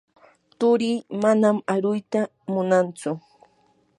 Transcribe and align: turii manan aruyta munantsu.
turii 0.59 0.97
manan 1.21 1.57
aruyta 1.73 2.21
munantsu. 2.53 3.09